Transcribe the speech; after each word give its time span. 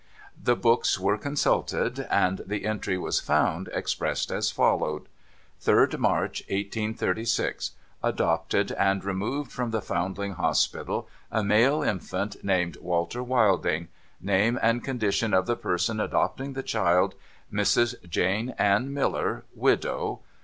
The 0.43 0.55
books 0.55 0.99
were 0.99 1.15
consulted, 1.15 2.07
and 2.09 2.41
the 2.47 2.65
entry 2.65 2.97
was 2.97 3.19
found 3.19 3.67
expressed 3.71 4.31
as 4.31 4.49
follows:— 4.49 5.03
'3d 5.63 5.99
March, 5.99 6.41
1836. 6.49 7.73
Adopted, 8.01 8.71
and 8.71 9.03
removed 9.05 9.51
from 9.51 9.69
the 9.69 9.79
Foundling 9.83 10.33
Hospital, 10.33 11.07
a 11.31 11.43
male 11.43 11.83
infant, 11.83 12.43
named 12.43 12.77
Walter 12.77 13.21
Wilding. 13.21 13.89
Name 14.19 14.57
and 14.63 14.83
con 14.83 14.97
dition 14.97 15.37
of 15.37 15.45
the 15.45 15.55
person 15.55 15.99
adopting 15.99 16.53
the 16.53 16.63
child^— 16.63 17.13
Mrs. 17.53 17.93
Jane 18.09 18.55
Ann 18.57 18.91
Miller, 18.91 19.43
widow. 19.53 20.21